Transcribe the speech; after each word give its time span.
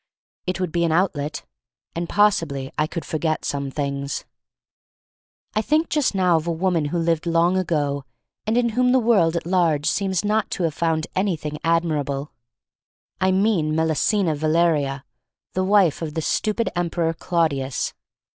It 0.47 0.59
would 0.59 0.71
be 0.71 0.83
an 0.83 0.91
outlet— 0.91 1.45
and 1.95 2.09
possibly 2.09 2.71
I 2.75 2.87
could 2.87 3.05
forget 3.05 3.45
some 3.45 3.69
things. 3.69 4.25
I 5.53 5.61
think 5.61 5.89
just 5.89 6.15
now 6.15 6.37
of 6.37 6.47
a 6.47 6.51
woman 6.51 6.85
who 6.85 6.97
lived 6.97 7.27
long 7.27 7.55
ago 7.55 8.05
and 8.47 8.57
in 8.57 8.69
whom 8.69 8.93
the 8.93 8.99
world 8.99 9.35
at 9.35 9.45
large 9.45 9.85
seems 9.85 10.25
not 10.25 10.49
to 10.57 10.63
have 10.63 10.73
found 10.73 11.05
any 11.15 11.35
thing 11.35 11.59
admirable. 11.63 12.31
I 13.19 13.29
mean 13.31 13.75
Messalina 13.75 14.33
Valeria, 14.33 15.05
the 15.53 15.63
wife 15.63 16.01
of 16.01 16.15
the 16.15 16.21
stupid 16.23 16.71
emperor 16.75 17.13
Claudius. 17.13 17.93